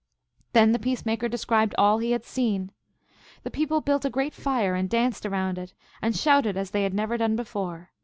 Then 0.53 0.71
the 0.71 0.79
Peace 0.79 1.05
Maker 1.05 1.29
de 1.29 1.37
scribed 1.37 1.75
all 1.77 1.99
he 1.99 2.09
had 2.09 2.25
seen. 2.25 2.71
The 3.43 3.51
people 3.51 3.81
built 3.81 4.03
a 4.03 4.09
great 4.09 4.33
fire 4.33 4.73
and 4.73 4.89
danced 4.89 5.27
around 5.27 5.59
it, 5.59 5.75
and 6.01 6.17
shouted 6.17 6.57
as 6.57 6.71
they 6.71 6.81
had 6.81 6.93
never 6.95 7.17
done 7.19 7.35
before. 7.35 7.91